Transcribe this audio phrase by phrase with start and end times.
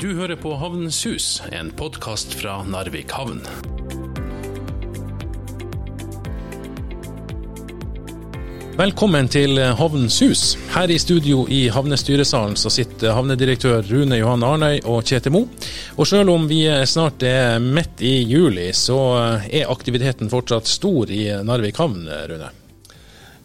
[0.00, 3.42] Du hører på Havnens Hus, en podkast fra Narvik havn.
[8.78, 10.44] Velkommen til Havnens Hus.
[10.72, 15.44] Her i studio i havnestyresalen så sitter havnedirektør Rune Johan Arnøy og Kjetil Mo.
[16.00, 18.98] Og selv om vi snart er midt i juli, så
[19.44, 22.48] er aktiviteten fortsatt stor i Narvik havn, Rune?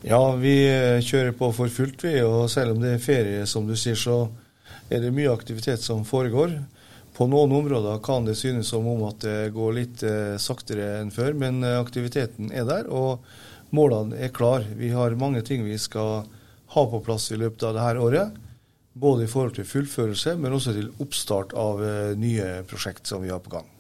[0.08, 0.56] Ja, vi
[1.04, 2.16] kjører på for fullt, vi.
[2.24, 4.24] Og selv om det er ferie, som du sier, så
[4.90, 6.58] er det mye aktivitet som foregår.
[7.16, 11.14] På noen områder kan det synes som om at det går litt eh, saktere enn
[11.16, 13.24] før, men eh, aktiviteten er der, og
[13.76, 14.68] målene er klare.
[14.76, 16.26] Vi har mange ting vi skal
[16.76, 18.42] ha på plass i løpet av dette året.
[18.96, 23.32] Både i forhold til fullførelse, men også til oppstart av eh, nye prosjekt som vi
[23.32, 23.75] har på gang.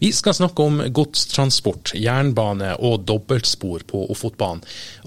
[0.00, 4.62] Vi skal snakke om godstransport, jernbane og dobbeltspor på Ofotbanen.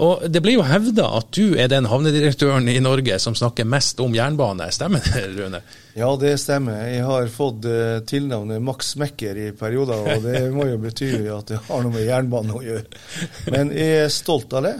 [0.05, 4.03] Og Det blir jo hevda at du er den havnedirektøren i Norge som snakker mest
[4.05, 5.63] om jernbane, stemmer det, Rune?
[5.97, 6.83] Ja, det stemmer.
[6.85, 11.49] Jeg har fått uh, tilnavnet Max Mekker i perioder, og det må jo bety at
[11.49, 13.01] det har noe med jernbane å gjøre.
[13.49, 14.75] Men jeg er stolt av det.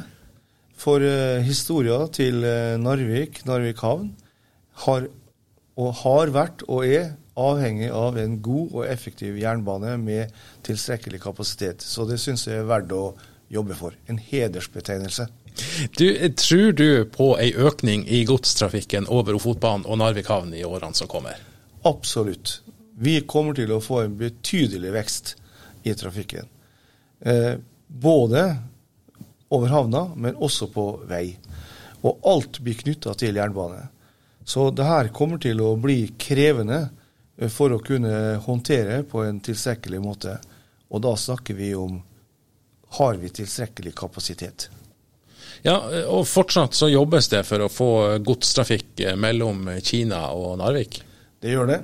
[0.84, 1.02] For
[1.42, 4.14] historien til uh, Narvik, Narvik havn,
[4.86, 5.10] har,
[5.74, 10.34] og har vært og er avhengig av en god og effektiv jernbane med
[10.66, 11.82] tilstrekkelig kapasitet.
[11.82, 13.14] Så det syns jeg er verdt å
[13.54, 13.96] jobbe for.
[14.08, 15.28] En hedersbetegnelse.
[15.98, 20.98] Du, tror du på ei økning i godstrafikken over Ofotbanen og Narvik havn i årene
[20.98, 21.38] som kommer?
[21.86, 22.62] Absolutt.
[22.98, 25.36] Vi kommer til å få en betydelig vekst
[25.86, 26.50] i trafikken.
[27.20, 27.56] Eh,
[27.88, 28.44] både
[29.54, 31.36] over havna, men også på vei.
[32.04, 33.88] Og alt blir knytta til jernbane.
[34.46, 36.88] Så det her kommer til å bli krevende
[37.50, 40.38] for å kunne håndtere på en tilstrekkelig måte.
[40.94, 41.98] Og da snakker vi om
[42.98, 44.70] har vi tilstrekkelig kapasitet.
[45.66, 45.78] Ja,
[46.12, 47.90] og fortsatt så jobbes det for å få
[48.26, 51.00] godstrafikk eh, mellom Kina og Narvik?
[51.42, 51.80] Det gjør det.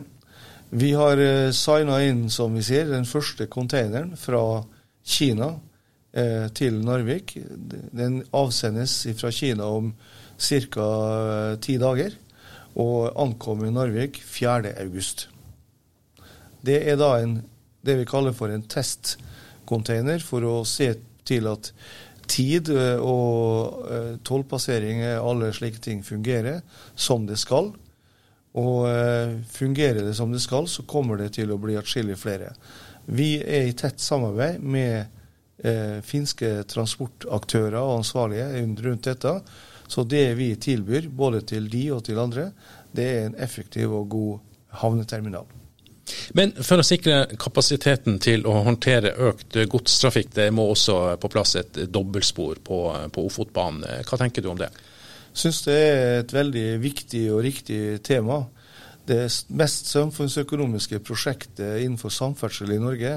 [0.70, 4.62] Vi har eh, signa inn, som vi ser, den første containeren fra
[5.02, 5.54] Kina
[6.12, 7.38] eh, til Narvik.
[7.96, 9.94] Den avsendes fra Kina om
[10.38, 10.90] ca.
[11.64, 12.14] ti dager,
[12.80, 15.39] og ankommer Narvik 4.8.
[16.66, 17.40] Det er da en,
[17.86, 20.94] det vi kaller for en testcontainer for å se
[21.28, 21.72] til at
[22.30, 26.62] tid eh, og eh, tollpassering, alle slike ting fungerer
[26.96, 27.72] som det skal.
[28.60, 32.54] Og eh, fungerer det som det skal, så kommer det til å bli atskillig flere.
[33.10, 35.08] Vi er i tett samarbeid med
[35.64, 39.36] eh, finske transportaktører og ansvarlige rundt dette.
[39.90, 42.52] Så det vi tilbyr, både til de og til andre,
[42.94, 44.38] det er en effektiv og god
[44.84, 45.59] havneterminal.
[46.38, 51.56] Men for å sikre kapasiteten til å håndtere økt godstrafikk, det må også på plass
[51.60, 52.80] et dobbeltspor på,
[53.14, 53.86] på Ofotbanen.
[54.08, 54.72] Hva tenker du om det?
[55.30, 58.42] Jeg syns det er et veldig viktig og riktig tema.
[59.10, 59.24] Det
[59.58, 63.14] mest samfunnsøkonomiske prosjektet innenfor samferdsel i Norge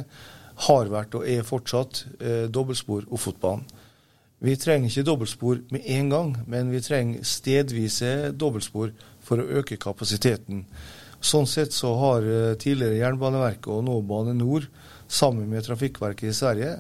[0.67, 3.65] har vært og er fortsatt eh, dobbeltspor Ofotbanen.
[4.43, 8.91] Vi trenger ikke dobbeltspor med en gang, men vi trenger stedvise dobbeltspor
[9.23, 10.65] for å øke kapasiteten.
[11.23, 14.67] Sånn sett så har eh, tidligere Jernbaneverket og nå Bane NOR
[15.07, 16.73] sammen med Trafikkverket i Sverige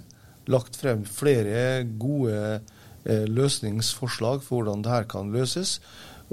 [0.51, 5.77] lagt frem flere gode eh, løsningsforslag for hvordan dette kan løses,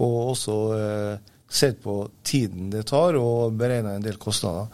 [0.02, 4.70] og også eh, sett på tiden det tar og beregna en del kostnader.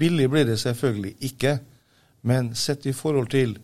[0.00, 1.58] Billig blir det selvfølgelig ikke,
[2.26, 3.58] men sett i forhold til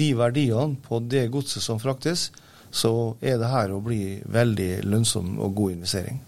[0.00, 2.30] de verdiene på det godset som fraktes,
[2.70, 6.20] så er det her å bli veldig lønnsom og god investering.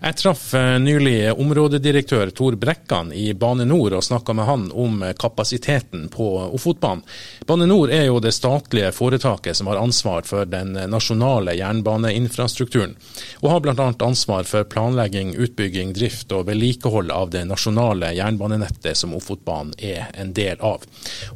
[0.00, 5.04] Jeg traff eh, nylig områdedirektør Tor Brekkan i Bane Nor og snakka med han om
[5.18, 7.04] kapasiteten på Ofotbanen.
[7.46, 12.96] Bane Nor er jo det statlige foretaket som har ansvar for den nasjonale jernbaneinfrastrukturen,
[13.40, 13.88] og har bl.a.
[14.06, 20.34] ansvar for planlegging, utbygging, drift og vedlikehold av det nasjonale jernbanenettet som Ofotbanen er en
[20.36, 20.84] del av.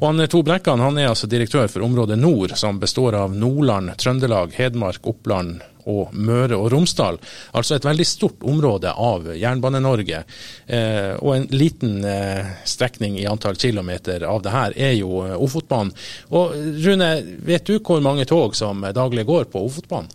[0.00, 3.94] Og han, Tor Brekkan han er altså direktør for området Nord, som består av Nordland,
[4.00, 7.20] Trøndelag, Hedmark, Oppland, og Møre og Romsdal.
[7.52, 10.24] Altså et veldig stort område av Jernbane-Norge.
[10.66, 15.36] Eh, og en liten eh, strekning i antall kilometer av det her er jo eh,
[15.38, 15.94] Ofotbanen.
[16.34, 16.54] Og
[16.84, 17.10] Rune,
[17.44, 20.12] vet du hvor mange tog som daglig går på Ofotbanen?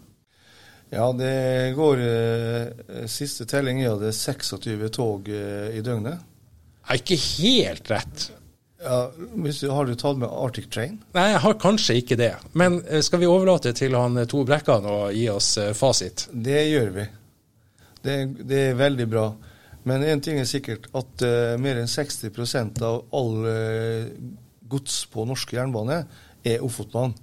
[0.90, 6.18] Ja, det går eh, Siste telling er det 26 tog eh, i døgnet.
[6.82, 8.30] Ja, ikke helt rett.
[8.82, 9.12] Ja,
[9.70, 11.02] har du tatt med Arctic Train?
[11.12, 12.32] Nei, jeg har kanskje ikke det.
[12.56, 16.30] Men eh, skal vi overlate til han eh, Tor Brekkan å gi oss eh, fasit?
[16.32, 17.06] Det gjør vi.
[18.00, 18.16] Det,
[18.48, 19.26] det er veldig bra.
[19.84, 24.10] Men én ting er sikkert, at uh, mer enn 60% av all uh,
[24.70, 26.02] gods på norsk jernbane
[26.48, 27.16] er Ofotbanen.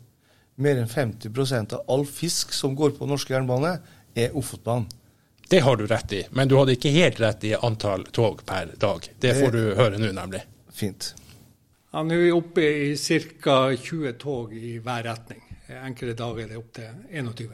[0.61, 3.75] Mer enn 50% av all fisk som går på norsk jernbane,
[4.17, 4.89] er Ofotbanen.
[5.49, 8.73] Det har du rett i, men du hadde ikke helt rett i antall tog per
[8.81, 9.05] dag.
[9.21, 10.43] Det får du høre nå, nemlig.
[10.75, 11.13] Fint.
[11.93, 13.59] Ja, Nå er vi oppe i ca.
[13.77, 15.43] 20 tog i hver retning.
[15.71, 17.53] Enkelte dager er det opp til 21.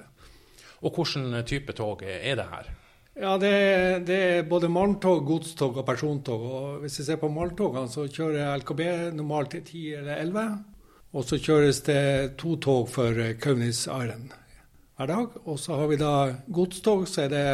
[0.82, 2.70] Og hvilken type tog er det her?
[3.12, 6.44] Ja, det er, det er både malmtog, godstog og persontog.
[6.48, 8.80] Og hvis vi ser på malmtogene, så kjører LKB
[9.18, 10.46] normalt til 10 eller 11.
[11.12, 12.02] Og så kjøres det
[12.40, 14.32] to tog for Kaunis Island
[14.96, 15.36] hver dag.
[15.44, 16.14] Og så har vi da
[16.48, 17.48] godstog, så er det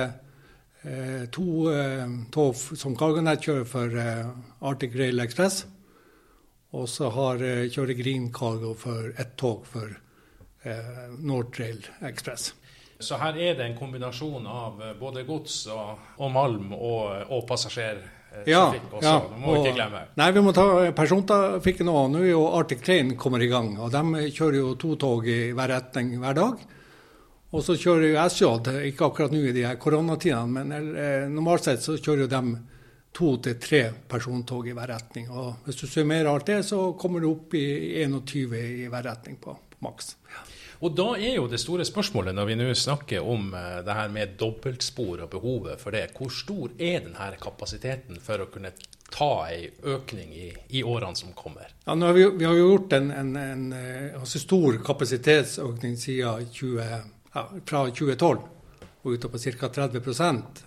[0.84, 4.30] eh, to eh, tog som Cargonet kjører for eh,
[4.62, 5.66] Arctic Rail Express.
[6.76, 9.88] Og så har, jeg kjører Green Cargo for ett tog for
[10.64, 12.50] eh, North Rail Express.
[13.00, 17.44] Så her er det en kombinasjon av eh, både gods og, og malm og, og
[17.48, 19.02] passasjertrafikk også.
[19.06, 20.02] ja, det må vi og- ikke glemme.
[20.20, 22.10] Nei, vi må ta persontrafikken òg.
[22.12, 23.72] Nå er jo Arctic Train kommer i gang.
[23.80, 26.66] og De kjører jo to tog i hver retning hver dag.
[27.48, 28.44] Og så kjører jo SJ,
[28.90, 32.42] ikke akkurat nå i de her koronatidene, men eh, normalt sett så kjører jo de
[33.12, 35.30] to til tre persontog i hver retning.
[35.30, 37.66] Og hvis du summerer alt det, så kommer du opp i
[38.04, 40.14] 21 i hver retning på, på maks.
[40.78, 44.12] Og da er jo det store spørsmålet når vi nå snakker om eh, det her
[44.14, 48.70] med dobbeltspor og behovet for det, hvor stor er denne kapasiteten for å kunne
[49.10, 51.72] ta en økning i, i årene som kommer?
[51.82, 56.46] Ja, har vi, vi har jo gjort en, en, en eh, altså stor kapasitetsøkning siden
[56.54, 56.94] 20,
[57.34, 58.38] ja, fra 2012
[59.02, 59.72] og utover ca.
[59.74, 59.98] 30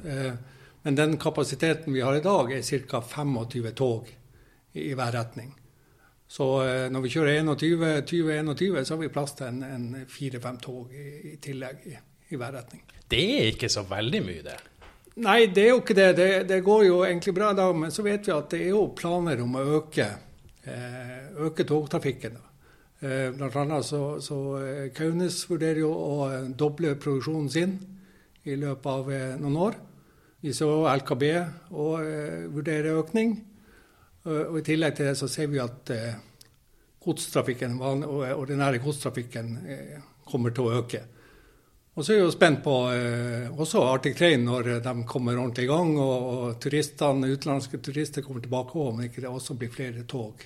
[0.03, 0.33] eh,
[0.81, 3.01] Men den kapasiteten vi har i dag, er ca.
[3.01, 4.09] 25 tog
[4.73, 5.53] i, hver retning.
[6.27, 10.57] Så eh, når vi kjører 21, 20-21, så har vi plass til en, en fire-fem
[10.63, 11.97] tog i, i tillegg i,
[12.31, 12.85] i hver retning.
[13.11, 14.57] Det er ikke så veldig mye, det.
[15.21, 16.07] Nei, det er jo ikke det.
[16.17, 16.29] det.
[16.49, 18.85] Det går jo egentlig bra i dag, men så vet vi at det er jo
[18.95, 20.07] planer om å øke,
[20.63, 22.39] eh, øke togtrafikken.
[23.01, 24.39] Eh, blant annet så, så
[24.95, 27.77] Kaunes vurderer jo å doble produksjonen sin
[28.47, 29.11] i løpet av
[29.43, 29.81] noen år.
[30.41, 31.23] Vi så LKB
[31.77, 33.35] og eh, vurderer økning.
[34.25, 36.19] Eh, og I tillegg til det så ser vi at eh,
[37.01, 39.55] godstrafikken, ordinære godstrafikken
[40.29, 41.01] kommer til å øke.
[41.91, 45.65] Og så er jeg jo spent på eh, også Arctic Train når de kommer ordentlig
[45.67, 49.73] i gang, og, og turistene, utenlandske turister kommer tilbake òg, om ikke det også blir
[49.73, 50.45] flere tog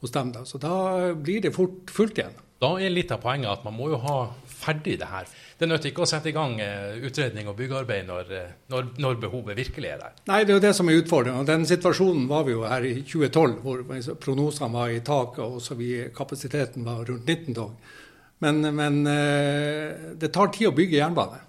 [0.00, 0.32] hos dem.
[0.32, 0.46] Da.
[0.48, 2.38] Så da blir det fort fullt igjen.
[2.58, 4.16] Da er litt av poenget at man må jo ha
[4.50, 5.28] ferdig det her.
[5.58, 9.20] Det nytter ikke å sette i gang eh, utredning og byggearbeid når, eh, når, når
[9.22, 10.16] behovet virkelig er der.
[10.26, 11.46] Nei, det er jo det som er utfordringen.
[11.46, 13.84] Den situasjonen var vi jo her i 2012, hvor
[14.24, 17.94] prognosene var i taket, og så vi, kapasiteten var rundt 19 tog.
[18.42, 21.44] Men, men eh, det tar tid å bygge jernbane.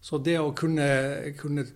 [0.00, 0.88] Så det å kunne,
[1.36, 1.66] kunne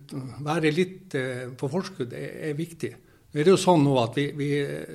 [0.41, 1.13] være litt
[1.59, 2.93] på forskudd er, er viktig.
[3.33, 4.47] Nå er det jo sånn nå at vi, vi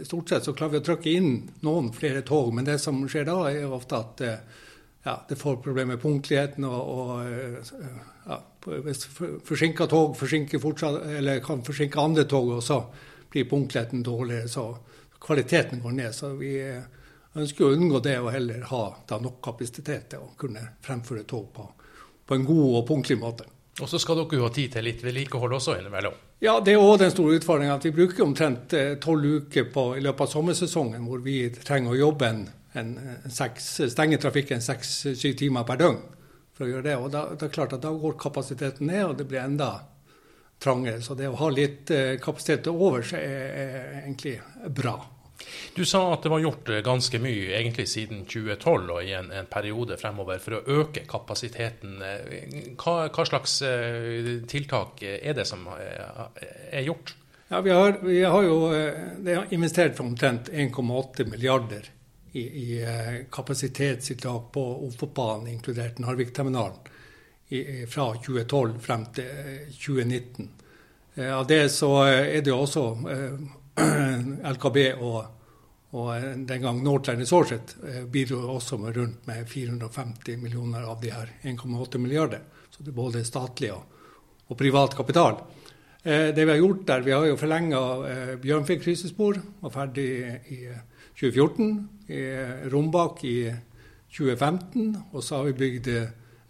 [0.06, 1.32] stort sett så klarer vi å trykke inn
[1.66, 4.60] noen flere tog, men det som skjer da, er ofte at eh,
[5.02, 6.66] ja, det får problemer med punktligheten.
[6.68, 7.88] og, og eh,
[8.28, 8.38] ja,
[9.48, 11.00] forsinka tog fortsatt,
[11.42, 12.78] kan forsinke andre tog, og så
[13.32, 14.68] blir punktligheten dårligere, så
[15.18, 16.14] kvaliteten går ned.
[16.14, 16.86] Så vi eh,
[17.34, 21.50] ønsker å unngå det og heller ha da, nok kapasitet til å kunne fremføre tog
[21.58, 21.66] på,
[22.22, 23.50] på en god og punktlig måte.
[23.82, 26.27] Og så skal dere jo ha tid til litt vedlikehold også innimellom.
[26.38, 30.02] Ja, det er òg den store utfordringa at vi bruker omtrent tolv uker på, i
[30.04, 32.44] løpet av sommersesongen hvor vi trenger å jobbe en,
[32.78, 32.92] en
[33.26, 35.98] seks, stenge trafikken seks-syv timer per døgn
[36.54, 36.96] for å gjøre det.
[36.98, 39.72] Og da, det er klart at da går kapasiteten ned, og det blir enda
[40.62, 41.02] trangere.
[41.02, 44.38] Så det å ha litt eh, kapasitet over seg er, er egentlig
[44.78, 44.94] bra.
[45.76, 49.30] Du sa at det var gjort eh, ganske mye egentlig siden 2012 og i en,
[49.34, 52.00] en periode fremover for å øke kapasiteten.
[52.02, 57.14] Eh, Hva, hva slags eh, tiltak er det som er gjort?
[57.48, 61.86] Ja, vi har, vi har jo er investert for omtrent 1,8 milliarder
[62.36, 62.66] i, i
[63.32, 66.76] kapasitetstiltak på Ofotbanen, inkludert Narvikterminalen,
[67.88, 70.50] fra 2012 frem til eh, 2019.
[71.16, 72.84] Eh, Av det så er det jo også
[74.54, 75.24] LKB og,
[75.96, 81.00] og eh, den gang Northland Resources eh, bidro også med rundt med 450 millioner av
[81.00, 82.42] de her 1,8 milliarder.
[82.70, 83.86] Så det er både statlig og,
[84.48, 85.40] og privat kapital.
[86.02, 90.06] Eh, det vi har gjort der, vi har jo forlenga eh, Bjørnfjell krisespor, var ferdig
[90.52, 90.84] i eh,
[91.18, 91.72] 2014.
[92.08, 93.38] I eh, Rombak i
[94.12, 94.94] 2015.
[95.12, 95.90] Og så har vi bygd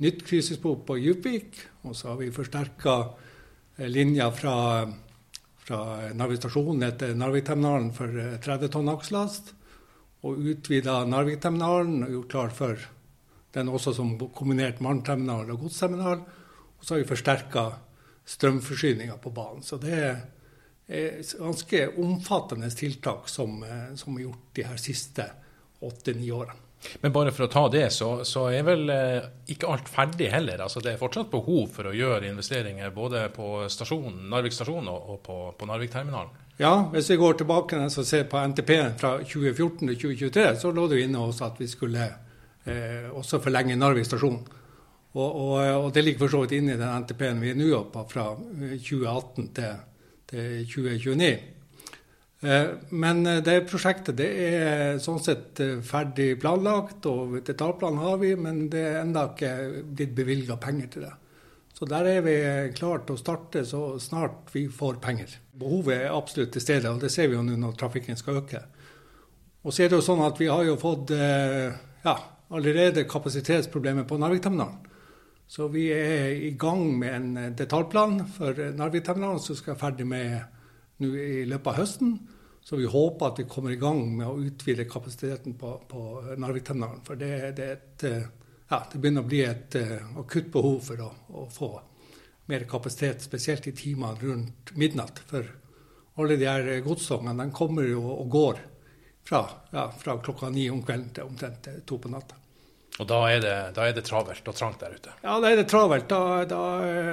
[0.04, 1.62] nytt krisespor på Djupvik.
[1.88, 2.99] Og så har vi forsterka
[3.88, 4.85] linja fra,
[5.69, 9.53] fra Narvik stasjon til Narvikterminalen for eh, 30 tonn akselast.
[10.27, 12.89] Og utvida Narvikterminalen og gjort klar for
[13.55, 16.25] den også som kombinert malmterminal og godsterminal.
[16.79, 17.67] Og så har vi forsterka
[18.29, 19.65] strømforsyninga på banen.
[19.65, 25.29] Så det er ganske omfattende tiltak som, eh, som er gjort de her siste
[25.85, 26.68] åtte-ni årene.
[27.03, 30.63] Men bare for å ta det, så, så er vel eh, ikke alt ferdig heller.
[30.63, 35.11] Altså, det er fortsatt behov for å gjøre investeringer både på stasjonen, Narvik stasjon og,
[35.15, 36.47] og på, på Narvik-terminalen?
[36.59, 40.87] Ja, hvis vi går tilbake og ser på NTP-en fra 2014 til 2023, så lå
[40.91, 44.41] det jo inne også at vi skulle eh, også forlenge Narvik stasjon.
[45.19, 47.85] Og, og, og, det ligger for så vidt inne i den NTP-en vi er nå
[47.93, 49.79] på, fra 2018 til,
[50.31, 51.31] til 2029.
[52.40, 58.21] Eh, men eh, det prosjektet det er sånn sett eh, ferdig planlagt, og detaljplan har
[58.23, 61.14] vi, men det er ennå ikke blitt bevilga penger til det.
[61.75, 62.35] Så der er vi
[62.75, 65.37] klare til å starte så snart vi får penger.
[65.59, 68.64] Behovet er absolutt til stede, og det ser vi jo nå når trafikken skal øke.
[69.62, 72.16] Og så er det jo sånn at vi har jo fått ja,
[72.50, 74.80] allerede kapasitetsproblemer på Narvikterminalen.
[75.47, 80.58] Så vi er i gang med en detaljplan for Narvikterminalen som skal være ferdig med
[81.02, 82.19] nå i løpet av høsten.
[82.69, 86.02] Så vi håper at vi kommer i gang med å utvide kapasiteten på, på
[86.37, 87.00] Narvikterminalen.
[87.07, 88.26] For det, det, et, eh,
[88.69, 91.71] ja, det, begynner å bli et uh, akutt behov for å, å, få
[92.52, 95.23] mer kapasitet, spesielt i timene rundt midnatt.
[95.31, 95.49] For
[96.21, 98.61] alle de her godstogene kommer jo og går
[99.28, 102.37] fra, ja, fra klokka ni om kvelden til omtrent to på natta.
[102.99, 105.12] Og da er, det, da er, det, travelt og trangt der ute?
[105.23, 106.09] Ja, da er det travelt.
[106.11, 106.62] Da, da,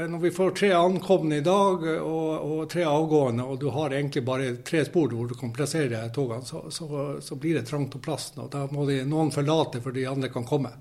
[0.10, 4.24] når vi får tre ankomne i dag og, og, tre avgående, og du har egentlig
[4.26, 6.88] bare tre spor hvor du kan plassere togene, så, så,
[7.22, 8.42] så blir det trangt om plassen.
[8.42, 10.74] og Da må de, noen forlate for de andre kan komme.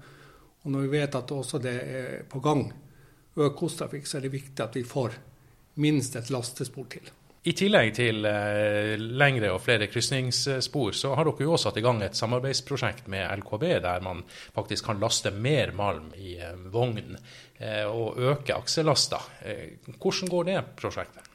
[0.65, 2.65] Og når vi vet at også det er på gang
[3.35, 5.19] økt godstrafikk, så er det viktig at vi får
[5.85, 7.13] minst et lastespor til.
[7.45, 11.85] I tillegg til eh, lengre og flere krysningsspor, så har dere jo også satt i
[11.85, 14.23] gang et samarbeidsprosjekt med LKB, der man
[14.57, 17.19] faktisk kan laste mer malm i eh, vogn
[17.59, 19.21] eh, og øke aksellasta.
[19.99, 21.29] Hvordan går det prosjektet?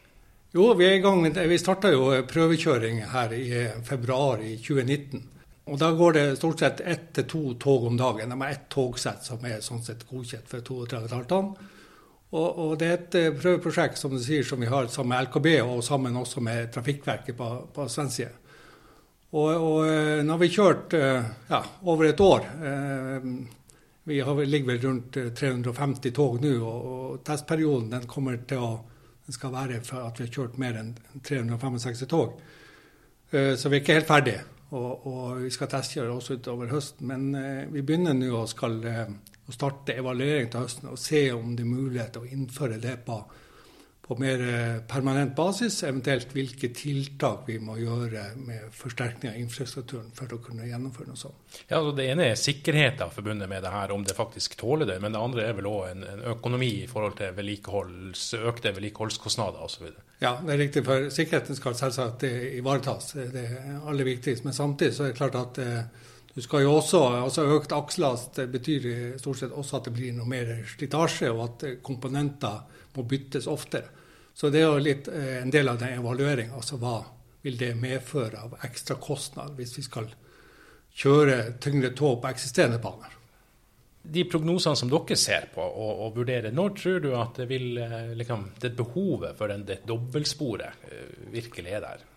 [0.57, 5.27] Jo, Vi er i gang, vi starta jo prøvekjøring her i februar i 2019.
[5.69, 8.33] Og Da går det stort sett ett til to tog om dagen.
[8.33, 11.53] De har ett togsett som er sånn sett godkjent for 32 tonn.
[12.29, 15.29] Og, og, Det er et eh, prøveprosjekt som du sier, som vi har sammen med
[15.29, 18.35] LKB og sammen også med Trafikkverket på, på svensk.
[19.29, 22.45] Og, og eh, nå har vi kjørt eh, ja, over et år.
[24.09, 28.71] Vi har, ligger vel rundt 350 tog nå, og, og testperioden den kommer til å
[29.29, 32.39] den skal være for at vi har kjørt mer enn 365 tog.
[33.29, 34.39] Så vi er ikke helt ferdige.
[34.73, 37.05] Og, og vi skal testkjøre også utover høsten.
[37.11, 38.79] Men vi begynner nå og skal
[39.49, 43.17] å starte evaluering til høsten og se om det er mulighet å innføre det på,
[44.05, 50.11] på mer eh, permanent basis, eventuelt hvilke tiltak vi må gjøre med forsterkning av infrastrukturen
[50.17, 51.57] for å kunne gjennomføre noe sånt.
[51.65, 54.99] Ja, altså Det ene er sikkerheten forbundet med det her, om det faktisk tåler det.
[55.01, 59.65] Men det andre er vel òg en, en, økonomi i forhold til vedlikeholds, økte vedlikeholdskostnader
[59.65, 59.89] osv.
[60.21, 60.85] Ja, det er riktig.
[60.85, 63.15] For sikkerheten skal selvsagt ivaretas.
[63.17, 64.45] Det er aller viktigst.
[64.45, 68.37] Men samtidig så er det klart at eh, du skal jo også, altså Økt akselast
[68.51, 72.61] betyr stort sett også at det blir noe mer slitasje, og at komponenter
[72.95, 73.89] må byttes oftere.
[74.33, 76.55] Så det er jo litt eh, en del av den evalueringa.
[76.55, 77.01] Altså hva
[77.43, 80.07] vil det medføre av ekstra kostnad hvis vi skal
[80.99, 83.15] kjøre tyngre tog på eksisterende baner?
[83.99, 87.67] De prognosene som dere ser på og, og vurderer, når tror du at det, vil,
[87.83, 92.07] eh, liksom, det behovet for den, det dobbeltsporet eh, virkelig er der?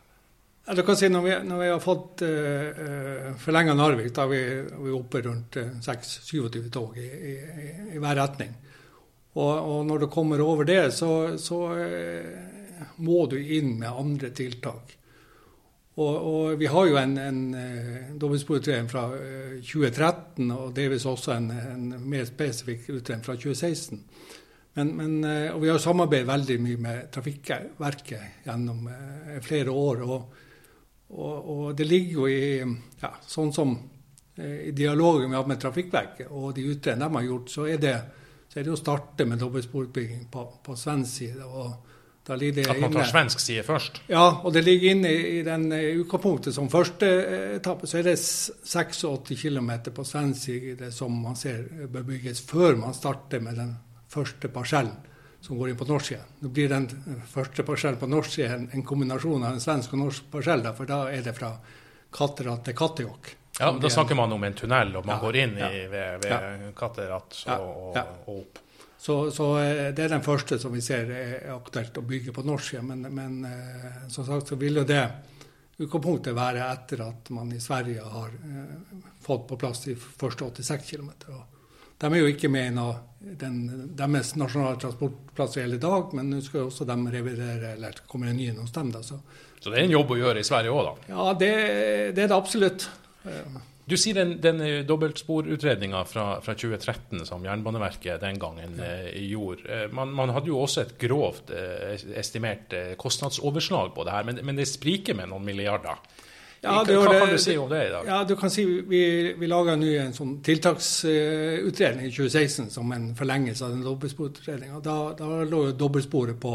[0.67, 4.13] Ja, du kan si Når vi, når vi har fått uh, eh, eh, forlenga Narvik,
[4.15, 4.43] da er vi,
[4.85, 7.33] vi oppe rundt uh, 26-27 tog i, i,
[7.97, 8.53] i, hver retning.
[9.35, 14.31] Og, og, når du kommer over det, så, så uh, må du inn med andre
[14.31, 14.95] tiltak.
[15.99, 19.03] Og, og vi har jo en, en uh, fra
[19.67, 23.99] 2013, og delvis også en, en mer spesifikk utredning fra 2016.
[24.79, 25.19] Men, men,
[25.53, 28.87] og vi har samarbeidet veldig mye med Trafikkverket gjennom
[29.45, 30.07] flere år.
[30.07, 30.49] og
[31.13, 32.43] og, og, det ligger jo i
[33.03, 33.75] ja, Sånn som
[34.37, 37.81] eh, i dialogen vi har med Trafikkverket og de utredningene de har gjort, så er,
[37.83, 37.95] det,
[38.49, 41.45] så er det å starte med dobbeltsporutbygging på, på svensk side.
[41.45, 41.91] og
[42.23, 44.03] da ligger det At man tar inne, svensk side først?
[44.07, 47.09] Ja, og det ligger inne i, i den eh, utgangspunktet som første
[47.59, 47.91] etappe.
[47.91, 52.95] Så er det 86 km på svensk side som man ser bør bygges før man
[52.95, 53.75] starter med den
[54.13, 54.95] første parsellen
[55.43, 56.35] som går inn på norsk igjen.
[56.41, 56.89] Nå blir den
[57.29, 60.89] første parsellen på norsk side en, en, kombinasjon av en svensk og norsk parsell, for
[60.89, 61.57] da er det fra
[62.13, 63.33] Katterat til Kattejokk.
[63.59, 66.31] Ja, Da snakker man om en tunnel, og man ja, går inn i, ved, ved
[66.31, 66.71] ja.
[66.77, 68.63] Katterat og, og, opp.
[69.03, 72.45] Så, så, eh, det er den første som vi ser er aktuelt å bygge på
[72.47, 72.85] norsk side.
[72.87, 75.03] Men, men eh, som sagt så vil jo det
[75.83, 80.93] utgangspunktet være etter at man i Sverige har eh, fått på plass de første 86
[80.93, 81.11] km.
[82.03, 83.59] De er jo ikke med i den,
[83.95, 88.41] deres nasjonale transportplass i dag, men nå skal jo også de revidere, eller kommer en
[88.41, 88.91] ny hos dem.
[88.95, 89.21] Da, så.
[89.61, 91.13] så det er en jobb å gjøre i Sverige òg, da?
[91.15, 91.53] Ja, det,
[92.17, 92.89] det, er det absolutt.
[93.87, 98.93] Du sier den, den dobbeltsporutredninga fra, fra, 2013 som Jernbaneverket den gangen ja.
[99.27, 99.67] gjorde.
[99.67, 104.27] Eh, man, man, hadde jo også et grovt eh, estimert eh, kostnadsoverslag på det her,
[104.27, 105.99] men, men, det spriker med noen milliarder.
[106.63, 108.07] Ja, hva, hva kan du si om det i dag?
[108.07, 109.03] Ja, du kan si Vi,
[109.39, 114.79] vi lager nå en sånn tiltaksutredning i 2016 som en forlengelse av den dobbeltsporutredninga.
[114.85, 116.55] Da, da lå jo dobbeltsporet på,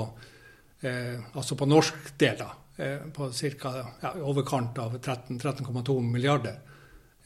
[0.88, 2.48] eh, altså på norsk del, da,
[2.80, 3.28] eh, på
[3.60, 3.74] ca.
[4.06, 6.56] Ja, overkant av 13,2 milliarder.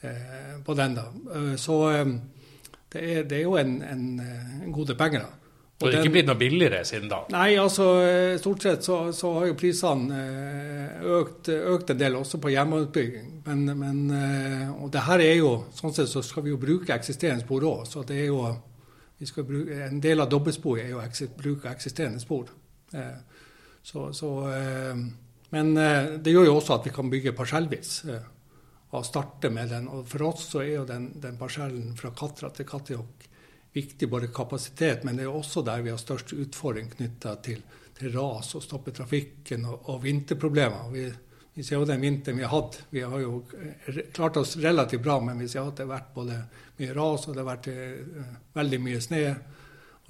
[0.02, 0.96] Eh, på den.
[0.96, 1.06] da.
[1.36, 2.06] Eh, så eh,
[2.94, 4.08] det er, det er jo en, en,
[4.66, 5.28] en god del penger.
[5.28, 5.41] da.
[5.82, 7.22] Og det er ikke blitt noe billigere siden da?
[7.34, 7.88] Nei, altså
[8.42, 10.20] stort sett så, så har jo prisene
[11.20, 13.32] økt, økt, en del også på hjemmeutbygging.
[13.48, 14.02] Men, men,
[14.78, 17.88] og det her er jo, sånn sett så skal vi jo bruke eksisterende spor òg.
[17.90, 18.44] Så det er jo
[19.48, 22.52] bruke, En del av dobbeltsporet er jo å bruke eksisterende spor.
[23.82, 24.30] Så, så,
[25.56, 28.04] men det gjør jo også at vi kan bygge parsellvis
[28.92, 29.88] Og starte med den.
[29.90, 33.31] Og for oss så er jo den, den parsellen fra Katra til Katjok
[33.74, 37.62] viktig, både kapasitet, men det er også der vi har størst utfordring knytta til,
[37.98, 40.90] til, ras og stoppe trafikken og, og vinterproblemer.
[40.92, 41.06] Vi,
[41.54, 42.82] vi, ser jo den vinteren vi har hatt.
[42.90, 43.44] Vi har jo
[44.14, 46.42] klart oss relativt bra, men vi ser at det har vært både
[46.82, 49.26] mye ras og det har vært uh, veldig mye snø.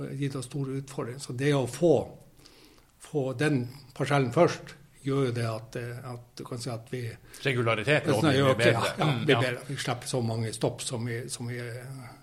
[0.01, 1.21] og gitt oss store utfordringer.
[1.21, 1.95] Så det å få,
[2.99, 7.01] få den parsellen først gjør jo det at, eh, at, du kan si at vi
[7.41, 8.71] Regulariteten blir bedre?
[8.71, 9.63] Ja, ja, mm, blir bedre.
[9.67, 11.59] Vi slipper så mange stopp som vi, som vi,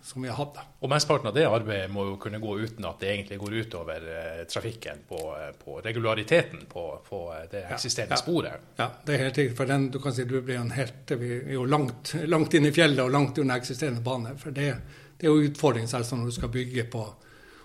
[0.02, 0.60] som vi har hatt.
[0.78, 4.08] Og Mesteparten av det arbeidet må jo kunne gå uten at det egentlig går utover
[4.08, 8.68] uh, trafikken på, uh, på, regulariteten på, på det eksisterende ja, sporet.
[8.78, 9.58] Ja, det er helt riktig.
[9.58, 12.70] For den, du kan si du blir en helt, vi er jo langt, langt inn
[12.70, 14.36] i fjellet og langt under eksisterende bane.
[14.38, 14.70] For det,
[15.18, 17.08] det er jo utfordringen selvsagt når du skal bygge på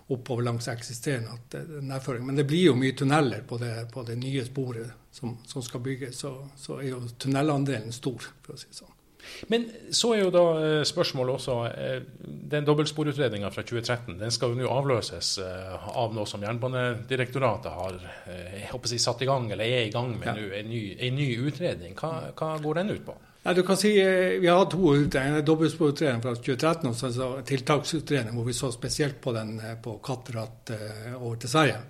[0.07, 2.25] oppover langs eksisterende nærføring.
[2.27, 5.83] Men det blir jo mye tunneler på det, på det nye sporet som, som, skal
[5.85, 8.99] bygges, så, så er jo tunnelandelen stor, for å si det sånn.
[9.47, 12.01] Men så er jo da eh, spørsmålet også eh,
[12.51, 18.01] Den dobbeltsporutredninga fra 2013 den skal jo nå avløses eh, av noe som Jernbanedirektoratet har
[18.27, 20.35] jeg håper jeg, satt i gang, eller er i gang med ja.
[20.35, 21.95] nå, en ny, en ny utredning.
[21.95, 23.15] Hva, hva går den ut på?
[23.43, 25.41] Nei, du kan si eh, Vi har to utredninger.
[25.41, 30.71] Dobbeltsporutredning fra 2013 og så tiltaksutredning hvor vi så spesielt på den eh, på Katterat
[30.71, 31.81] eh, over til Sverige.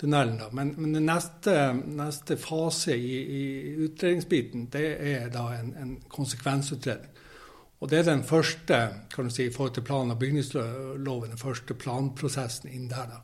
[0.00, 0.46] Tunnelen da.
[0.52, 3.42] Men, men den neste, neste, fase i, i,
[3.84, 7.18] utredningsbiten det er da en, en, konsekvensutredning.
[7.80, 8.78] Og Det er den første
[9.12, 13.08] kan du si, i forhold til plan- og bygningsloven, den første planprosessen inn der.
[13.08, 13.20] da.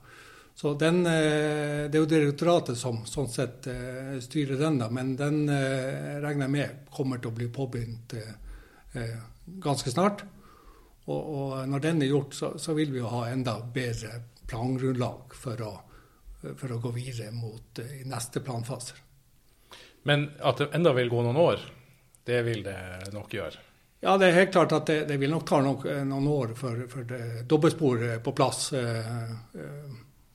[0.57, 5.13] Så den, eh, Det er jo direktoratet som sånn sett eh, styrer den, da, men
[5.17, 8.15] den eh, regner jeg med kommer til å bli påbegynt
[9.61, 10.23] ganske snart.
[11.05, 15.37] Og, og når den er gjort, så, så, vil vi jo ha enda bedre plangrunnlag
[15.37, 15.73] for å,
[16.57, 19.03] for å gå videre mot neste planfaser.
[20.09, 21.69] Men at det enda vil gå noen år,
[22.25, 23.61] det vil det nok gjøre?
[24.01, 26.87] Ja, det er helt klart at det, det vil nok ta nok, noen år for,
[26.89, 27.13] for
[27.45, 28.71] dobbeltspor på plass.
[28.73, 29.37] Eh,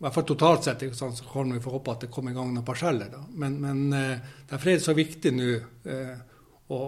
[0.01, 2.47] i hvert fall totalt sett så kan vi få håpe at det kommer i gang
[2.49, 3.11] noen parseller.
[3.13, 3.19] Da.
[3.37, 5.49] Men, men eh, derfor er det så viktig nå
[5.93, 6.15] eh,
[6.73, 6.79] å,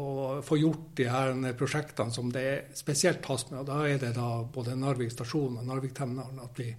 [0.41, 3.60] få gjort de her prosjektene som det er spesielt hast med.
[3.62, 6.71] og Da er det da både Narvik stasjon og Narvik terminalen at vi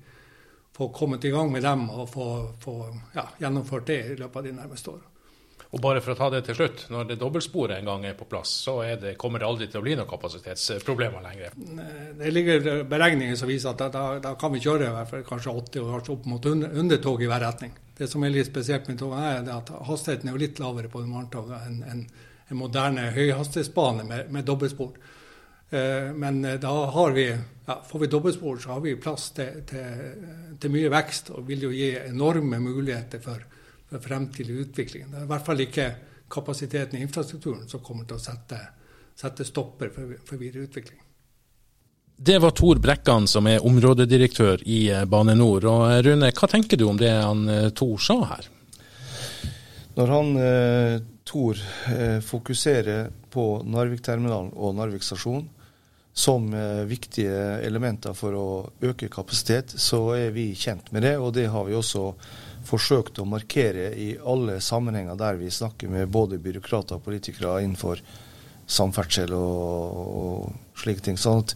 [0.75, 2.79] får kommet i gang med dem og få, få
[3.15, 5.14] ja, gjennomført det i løpet av de nærmeste årene.
[5.75, 8.29] Og bare for å ta det til slutt, når det dobbeltsporet en gang er på
[8.31, 11.57] plass, så det, kommer det aldri til å bli noen kapasitetsproblemer lenger?
[12.21, 14.93] Det ligger beregninger som viser at da, da, kan vi kjøre
[15.27, 17.75] kanskje 80 og kanskje opp mot 100 tog i hver retning.
[17.99, 21.03] Det som er litt spesielt med togene, er at hastigheten er jo litt lavere på
[21.03, 22.07] morgentogene enn en,
[22.53, 24.95] en moderne høyhastighetsbane med, med dobbeltspor.
[25.75, 27.27] Eh, men eh, da har vi,
[27.67, 31.67] ja, får vi dobbeltspor, så har vi plass til, til, til mye vekst og vil
[31.67, 33.43] jo gi enorme muligheter for
[33.95, 35.07] for fremtidig utvikling.
[35.11, 35.89] Det er i hvert fall ikke
[36.35, 38.59] kapasiteten i infrastrukturen som kommer til å sette,
[39.15, 40.99] sette stopper for, for videre utvikling.
[42.17, 45.67] Det var Tor Brekkan som er områdedirektør i eh, Bane Nor.
[45.67, 48.51] Og eh, Rune, hva tenker du om det han eh, Tor sa her?
[49.95, 50.95] Når han eh,
[51.27, 51.59] Tor
[51.91, 55.47] eh, fokuserer på Narvik-terminalen og Narvik stasjon
[56.15, 58.49] som eh, viktige elementer for å
[58.91, 61.17] øke kapasitet, så er vi kjent med det.
[61.19, 62.13] Og det har vi også
[62.69, 68.03] forsøkt å markere i alle sammenhenger der vi snakker med både byråkrater og politikere innenfor
[68.67, 71.21] samferdsel og, og slike ting.
[71.21, 71.55] Sånn at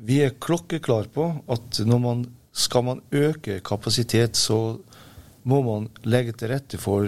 [0.00, 2.24] vi er klokkeklar på at når man
[2.56, 4.80] skal man øke kapasitet, så
[5.46, 7.06] må man legge til rette for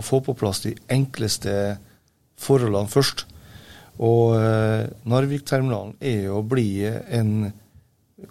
[0.00, 1.52] å få på plass de enkleste
[2.40, 3.26] forholdene først.
[4.00, 7.50] Og eh, Narvik-terminalen er å bli en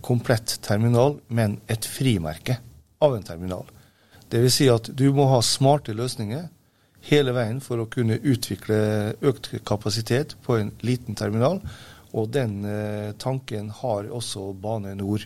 [0.05, 2.57] komplett terminal, men et frimerke
[3.03, 3.67] av en terminal.
[4.29, 4.55] Dvs.
[4.55, 6.47] Si at du må ha smarte løsninger
[7.09, 8.79] hele veien for å kunne utvikle
[9.25, 11.61] økt kapasitet på en liten terminal.
[12.17, 15.25] Og den eh, tanken har også Bane Nor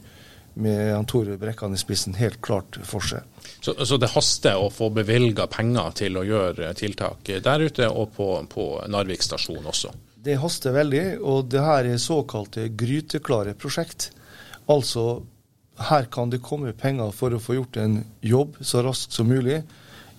[0.53, 3.25] med Tore Brekkan i spissen helt klart for seg.
[3.63, 8.11] Så, så det haster å få bevilga penger til å gjøre tiltak der ute og
[8.17, 9.93] på, på Narvik stasjon også?
[10.23, 14.11] Det haster veldig, og det her er såkalte gryteklare prosjekt.
[14.71, 15.23] Altså,
[15.89, 19.61] her kan det komme penger for å få gjort en jobb så raskt som mulig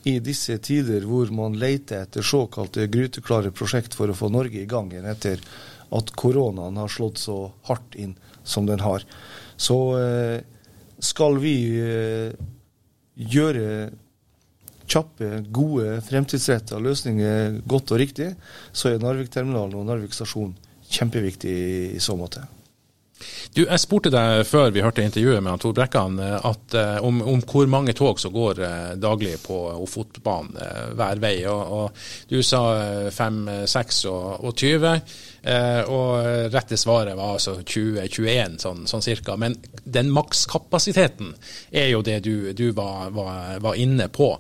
[0.05, 4.69] i disse tider hvor man leter etter såkalte gryteklare prosjekt for å få Norge i
[4.69, 5.41] gang igjen etter
[5.95, 9.05] at koronaen har slått så hardt inn som den har.
[9.57, 10.41] Så eh,
[11.01, 12.35] skal vi eh,
[13.15, 13.69] gjøre
[14.91, 18.35] kjappe, gode, fremtidsretta løsninger godt og riktig,
[18.73, 20.53] så er Narvik-terminalen og Narvik stasjon
[20.93, 21.55] kjempeviktig
[21.95, 22.45] i så måte.
[23.55, 27.69] Du, Jeg spurte deg før vi hørte intervjuet med Tor Brekkan at, om, om, hvor
[27.71, 28.61] mange tog som går
[29.01, 30.59] daglig på Ofotbanen
[30.99, 31.37] hver vei.
[31.47, 32.65] Og, og Du sa
[33.15, 33.39] 5,
[33.71, 34.99] 6 og, og 20.
[35.45, 39.35] Og rette svaret var altså 20-21, sånn, sånn cirka.
[39.37, 41.35] Men den makskapasiteten
[41.69, 44.31] er jo det du, du var, var, var, inne på.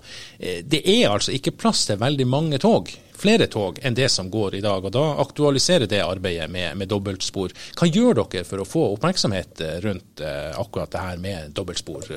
[0.40, 2.88] Det er altså ikke plass til veldig mange tog
[3.24, 4.84] flere tog enn det som går i dag.
[4.84, 7.54] og Da aktualiserer det arbeidet med, med dobbeltspor.
[7.78, 12.10] Hva gjør dere for å få oppmerksomhet rundt eh, akkurat det her med dobbeltspor?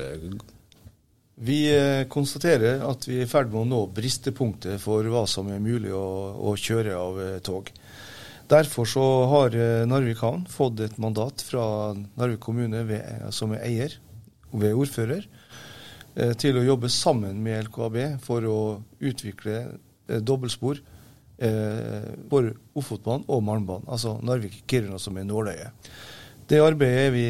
[1.38, 5.50] Vi eh, konstaterer at vi er i ferd med å nå bristepunktet for hva som
[5.54, 6.08] er mulig å,
[6.50, 7.70] å kjøre av eh, tog.
[8.48, 9.54] Derfor så har
[9.88, 13.96] Narvik havn fått et mandat fra Narvik kommune ved, som er eier
[14.56, 15.26] ved ordfører,
[16.40, 18.60] til å jobbe sammen med LKAB for å
[19.04, 19.58] utvikle
[20.08, 20.80] dobbeltspor
[21.38, 25.90] eh, for Ofotbanen og Malmbanen, altså Narvik-Kiruna som er nåløyet.
[26.48, 27.26] Det arbeidet er vi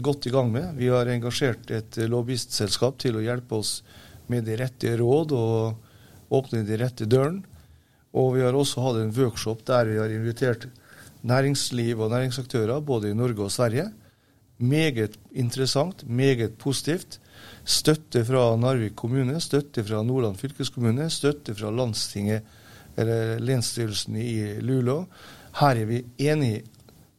[0.00, 0.70] godt i gang med.
[0.78, 3.82] Vi har engasjert et lobbyistselskap til å hjelpe oss
[4.32, 7.44] med de rette råd og åpne de rette dørene.
[8.12, 10.68] Og vi har også hatt en workshop der vi har invitert
[11.22, 13.88] næringsliv og næringsaktører både i Norge og Sverige.
[14.58, 17.20] Meget interessant, meget positivt.
[17.64, 22.42] Støtte fra Narvik kommune, støtte fra Nordland fylkeskommune, støtte fra landstinget
[22.96, 25.06] eller lensstyrelsen i Luleå.
[25.60, 26.62] Her er vi enige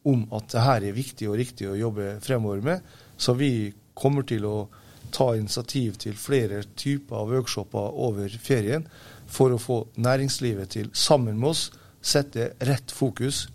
[0.04, 2.80] om at det her er viktig og riktig å jobbe fremover med.
[3.16, 4.68] Så vi kommer til å
[5.14, 8.86] ta initiativ til flere typer av workshoper over ferien
[9.26, 11.68] for å få næringslivet til sammen med oss
[12.04, 13.46] sette rett fokus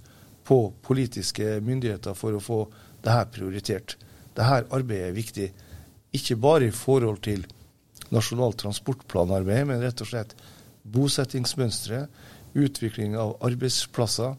[0.49, 2.59] på politiske myndigheter for å få
[3.03, 3.95] det her prioritert.
[4.33, 5.47] Dette arbeidet er viktig,
[6.15, 7.45] ikke bare i forhold til
[8.09, 10.35] nasjonalt transportplanarbeid, men rett og slett
[10.89, 12.07] bosettingsmønstre,
[12.57, 14.35] utvikling av arbeidsplasser.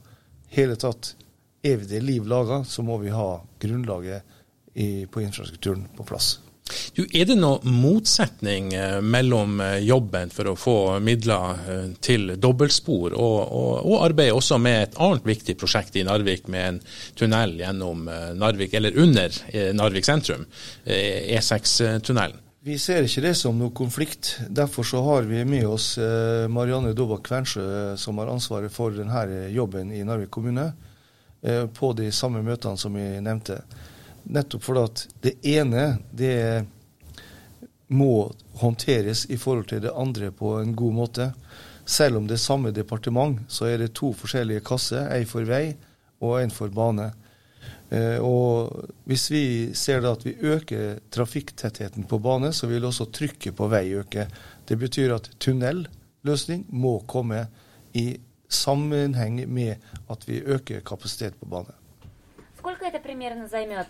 [0.50, 1.14] hele tatt
[1.62, 4.22] er vi det liv laga, så må vi ha grunnlaget
[4.74, 6.40] i, på infrastrukturen på plass.
[6.94, 12.34] Du, er det noen motsetning eh, mellom eh, jobben for å få midler eh, til
[12.40, 16.80] dobbeltspor, og, og, og arbeidet også med et annet viktig prosjekt i Narvik, med en
[17.18, 18.06] tunnel gjennom
[18.38, 19.34] Narvik, eller under
[19.76, 20.46] Narvik sentrum,
[20.86, 22.38] E6-tunnelen?
[22.38, 24.34] E vi ser ikke det som noe konflikt.
[24.52, 25.94] Derfor så har vi med oss
[26.52, 30.66] Marianne Dobak Kvernsjø, som har ansvaret for denne jobben i Narvik kommune,
[31.40, 33.62] på de samme møtene som vi nevnte.
[34.25, 36.65] Nettopp fordi at det ene det
[37.87, 41.27] må håndteres i forhold til det andre på en god måte.
[41.85, 45.05] Selv om det er samme departement, så er det to forskjellige kasser.
[45.13, 45.75] Ei for vei
[46.23, 47.11] og en for bane.
[47.93, 49.43] Eh, og hvis vi
[49.77, 54.25] ser da at vi øker trafikktettheten på bane, så vil også trykket på vei øke.
[54.65, 57.45] Det betyr at tunnelløsning må komme
[57.93, 58.15] i
[58.49, 59.75] sammenheng med
[60.09, 61.73] at vi øker kapasitet på bane.
[62.57, 63.87] Сколько это примерно займет?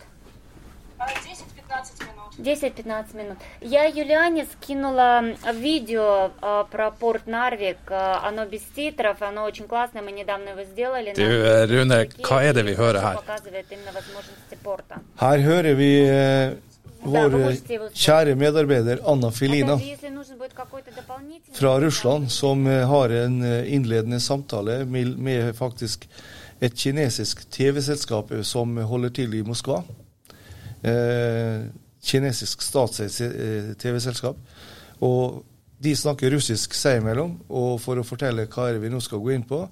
[2.37, 3.37] 10-15 минут.
[3.61, 7.77] Я Юлиане скинула видео uh, про порт Нарвик.
[7.87, 10.01] Uh, оно без titrов, оно очень классное.
[10.01, 11.13] Мы недавно его сделали.
[11.13, 13.17] Du, Rune, hva er det vi hører her?
[15.19, 16.57] Her hører vi uh,
[17.05, 19.79] vår kjære medarbeider Anna Filina
[21.53, 26.09] fra Russland, som har en innledende samtale med, med faktisk
[26.59, 29.93] et kinesisk TV-selskap som holder til i Moskva eh,
[32.04, 34.36] kinesisk statseid eh, TV-selskap.
[35.04, 35.42] Og
[35.80, 39.22] de snakker russisk seg imellom og for å fortelle hva er det vi nå skal
[39.22, 39.62] gå inn på.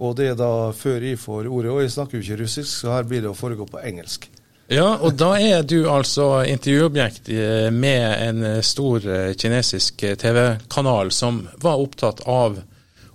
[0.00, 2.94] Og det er da før jeg får ordet, og jeg snakker jo ikke russisk, så
[2.94, 4.30] her blir det å foregå på engelsk.
[4.70, 11.42] Ja, og da er du altså intervjuobjekt eh, med en stor eh, kinesisk TV-kanal som
[11.60, 12.60] var opptatt av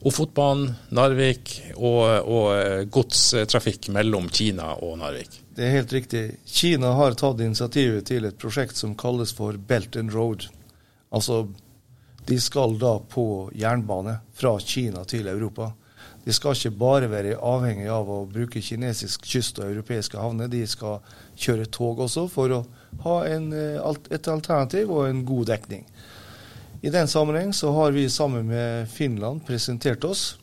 [0.05, 5.39] Ofotbanen, Narvik og, og godstrafikk mellom Kina og Narvik.
[5.55, 6.23] Det er helt riktig.
[6.45, 10.49] Kina har tatt initiativet til et prosjekt som kalles for Belt and Road.
[11.15, 11.45] Altså
[12.27, 15.71] de skal da på jernbane fra Kina til Europa.
[16.25, 20.49] De skal ikke bare være avhengig av å bruke kinesisk kyst og europeiske havner.
[20.51, 20.99] De skal
[21.37, 22.61] kjøre tog også for å
[23.05, 25.85] ha en, eh, et alternativ og en god dekning.
[26.81, 30.37] I den sammenheng så har vi sammen med Finland presentert oss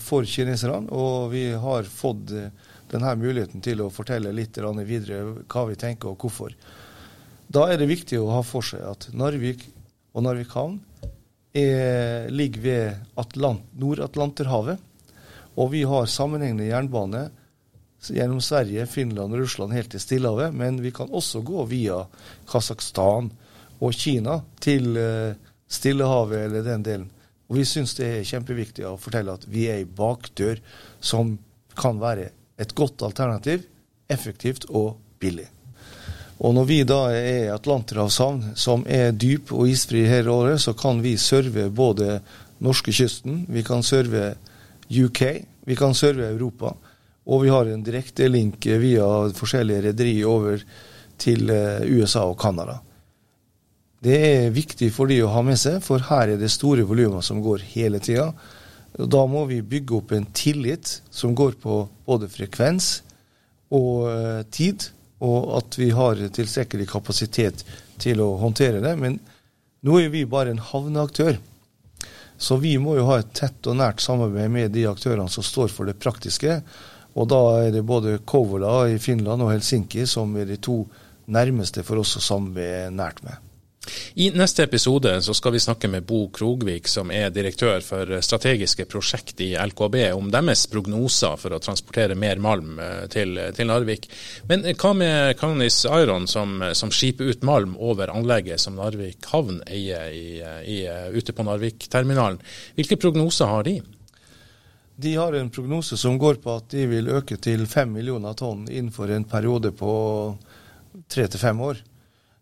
[0.00, 2.50] for kineserne, og vi har fått eh,
[2.90, 6.52] denne muligheten til å fortelle litt videre hva vi tenker og hvorfor.
[7.48, 9.64] Da er det viktig å ha for seg at Narvik
[10.12, 10.80] og Narvik havn
[11.56, 13.32] er, ligger ved
[13.80, 14.78] Nord-Atlanterhavet.
[15.56, 17.28] Og vi har sammenhengende jernbane
[18.12, 20.52] gjennom Sverige, Finland og Russland helt til Stillehavet.
[20.52, 22.02] Men vi kan også gå via
[22.50, 23.30] Kasakhstan
[23.80, 25.32] og Kina til uh,
[25.68, 27.08] Stillehavet eller den delen.
[27.46, 30.62] Og vi syns det er kjempeviktig å fortelle at vi er ei bakdør
[31.00, 31.36] som
[31.78, 33.66] kan være et godt alternativ,
[34.08, 35.46] effektivt og billig.
[36.36, 40.74] Og når vi da er i Atlanterhavshavn, som er dyp og isfri hele året, så
[40.76, 42.18] kan vi serve både
[42.64, 44.34] norskekysten, vi kan serve
[44.90, 45.22] UK,
[45.66, 46.74] vi kan serve Europa.
[47.26, 50.60] Og vi har en direkte link via forskjellige rederier over
[51.18, 52.78] til eh, USA og Canada.
[54.06, 57.24] Det er viktig for de å ha med seg, for her er det store volumer
[57.26, 58.28] som går hele tida.
[58.96, 63.00] Da må vi bygge opp en tillit som går på både frekvens
[63.74, 64.86] og eh, tid
[65.24, 67.64] og at vi har tilstrekkelig kapasitet
[68.02, 68.94] til å håndtere det.
[69.00, 69.18] Men
[69.86, 71.38] nå er vi bare en havneaktør.
[72.36, 75.72] Så vi må jo ha et tett og nært samarbeid med de aktørene som står
[75.72, 76.60] for det praktiske.
[77.16, 80.82] Og da er det både Kovola i Finland og Helsinki som er de to
[81.32, 83.45] nærmeste for oss å samarbeide nært med.
[84.14, 88.86] I neste episode så skal vi snakke med Bo Krogvik, som er direktør for strategiske
[88.90, 94.08] prosjekt i LKB, om deres prognoser for å transportere mer malm eh, til, til Narvik.
[94.50, 99.60] Men hva med Canis Iron, som, som, skiper ut malm over anlegget som Narvik havn
[99.66, 100.78] eier i, i,
[101.16, 102.40] ute på Narvik-terminalen.
[102.78, 103.80] Hvilke prognoser har de?
[104.96, 108.64] De har en prognose som går på at de vil øke til fem millioner tonn
[108.64, 109.92] innenfor en periode på
[111.12, 111.82] tre til fem år.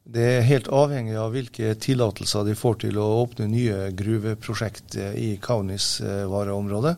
[0.04, 5.14] Det er helt avhengig av hvilke tillatelser de får til å åpne nye gruveprosjekt eh,
[5.16, 6.92] i Kaunis-vareområdet.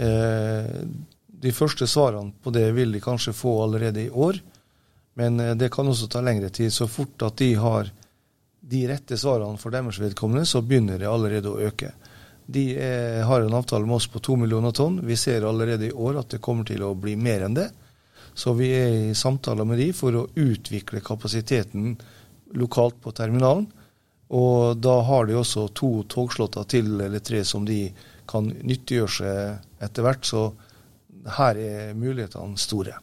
[0.00, 0.70] Eh,
[1.44, 4.40] de første svarene på det vil de kanskje få allerede i år,
[5.20, 6.72] men eh, det kan også ta lengre tid.
[6.72, 7.92] Så fort at de har
[8.64, 11.92] de rette svarene for deres vedkommende, så begynner det allerede å øke.
[12.46, 14.96] De er, har en avtale med oss på to millioner tonn.
[15.04, 17.68] Vi ser allerede i år at det kommer til å bli mer enn det.
[18.34, 21.94] Så vi er i samtaler med de for å utvikle kapasiteten
[22.58, 23.68] lokalt på terminalen.
[24.34, 27.86] Og da har de også to togslåtter til eller tre som de
[28.30, 30.26] kan nyttiggjøre seg etter hvert.
[30.26, 30.46] Så
[31.38, 32.98] her er mulighetene store.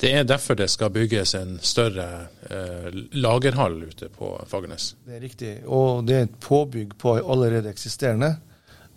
[0.00, 2.06] Det er derfor det skal bygges en større
[2.52, 4.94] eh, lagerhall ute på Fagernes?
[5.06, 5.52] Det er riktig.
[5.66, 8.34] Og det er et påbygg på allerede eksisterende.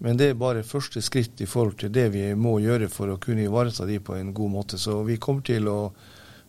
[0.04, 3.20] Men det er bare første skritt i forhold til det vi må gjøre for å
[3.24, 4.80] kunne ivareta de på en god måte.
[4.80, 5.78] Så vi kommer til å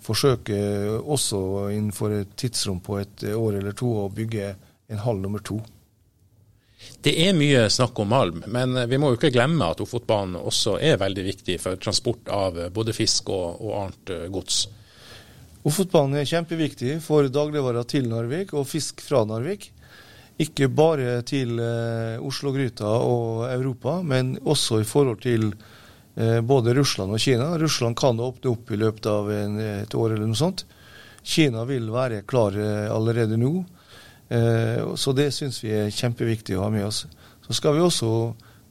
[0.04, 0.56] forsøke
[1.00, 4.50] også innenfor et tidsrom på et år eller to å bygge
[4.90, 5.60] en hall nummer to.
[7.04, 10.76] Det er mye snakk om malm, men vi må jo ikke glemme at Ofotbanen også
[10.82, 14.64] er veldig viktig for transport av både fisk og, og annet eh, gods.
[15.64, 19.70] Ofotbanen er kjempeviktig for dagligvarer til Narvik og fisk fra Narvik.
[20.42, 25.52] Ikke bare til eh, Oslo-gryta og Europa, men også i forhold til
[26.16, 27.52] eh, både Russland og Kina.
[27.60, 30.64] Russland kan åpne opp i løpet av en, et år eller noe sånt.
[31.22, 33.52] Kina vil være klar eh, allerede nå.
[34.28, 37.04] Eh, så det syns vi er kjempeviktig å ha med oss.
[37.46, 38.10] Så skal vi også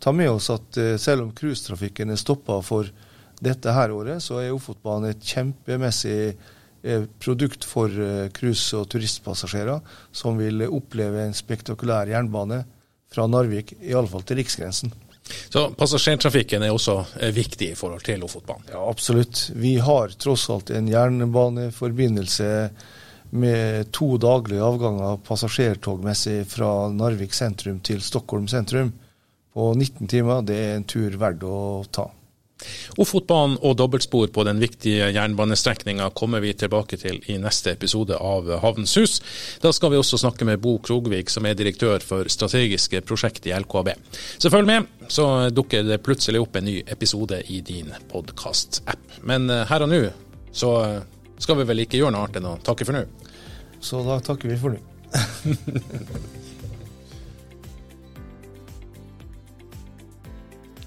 [0.04, 2.92] ta med oss at eh, selv om cruisetrafikken er stoppa for
[3.44, 6.36] dette her året, så er Ofotbanen et kjempemessig
[7.20, 9.80] produkt for eh, cruise- og turistpassasjerer
[10.12, 12.64] som vil oppleve en spektakulær jernbane
[13.14, 14.92] fra Narvik, i alle fall til riksgrensen.
[15.24, 18.74] Så passasjertrafikken er også eh, viktig i forhold til Lofotbanen?
[18.74, 19.46] Ja, absolutt.
[19.56, 22.50] Vi har tross alt en jernbaneforbindelse
[23.34, 28.92] med to daglige avganger passasjertogmessig fra Narvik sentrum til Stockholm sentrum
[29.54, 30.44] på 19 timer.
[30.46, 31.56] Det er en tur verdt å
[31.90, 32.10] ta.
[33.02, 38.50] Ofotbanen og dobbeltspor på den viktige jernbanestrekninga kommer vi tilbake til i neste episode av
[38.64, 39.18] Havnens hus.
[39.64, 43.56] Da skal vi også snakke med Bo Krogvik, som er direktør for strategiske prosjekt i
[43.56, 43.94] LKAB.
[44.38, 49.20] Så følg med, så dukker det plutselig opp en ny episode i din podkast-app.
[49.28, 50.04] Men eh, her og nå
[50.54, 51.02] så eh,
[51.42, 53.04] skal vi vel ikke gjøre noe annet enn å takke for nå.
[53.84, 54.82] Så da takker vi for nå.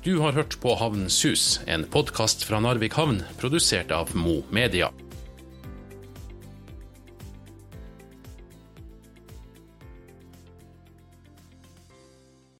[0.07, 4.93] Du har hørt på Havnens hus, en podkast fra Narvik havn, produsert av Mo Media.